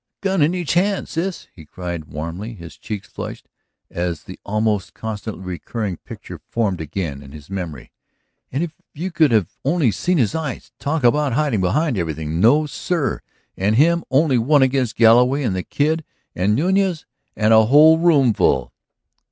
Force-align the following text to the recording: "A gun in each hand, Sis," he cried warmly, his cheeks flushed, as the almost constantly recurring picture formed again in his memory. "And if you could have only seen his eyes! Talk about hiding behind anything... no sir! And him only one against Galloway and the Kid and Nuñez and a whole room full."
"A 0.01 0.23
gun 0.25 0.41
in 0.41 0.55
each 0.55 0.73
hand, 0.73 1.07
Sis," 1.07 1.47
he 1.53 1.63
cried 1.63 2.05
warmly, 2.05 2.55
his 2.55 2.75
cheeks 2.75 3.07
flushed, 3.07 3.47
as 3.91 4.23
the 4.23 4.39
almost 4.43 4.95
constantly 4.95 5.43
recurring 5.43 5.97
picture 5.97 6.41
formed 6.49 6.81
again 6.81 7.21
in 7.21 7.33
his 7.33 7.51
memory. 7.51 7.91
"And 8.51 8.63
if 8.63 8.71
you 8.95 9.11
could 9.11 9.29
have 9.29 9.55
only 9.63 9.91
seen 9.91 10.17
his 10.17 10.33
eyes! 10.33 10.71
Talk 10.79 11.03
about 11.03 11.33
hiding 11.33 11.61
behind 11.61 11.99
anything... 11.99 12.39
no 12.39 12.65
sir! 12.65 13.21
And 13.55 13.75
him 13.75 14.03
only 14.09 14.39
one 14.39 14.63
against 14.63 14.95
Galloway 14.95 15.43
and 15.43 15.55
the 15.55 15.61
Kid 15.61 16.03
and 16.35 16.57
Nuñez 16.57 17.05
and 17.35 17.53
a 17.53 17.65
whole 17.67 17.99
room 17.99 18.33
full." 18.33 18.73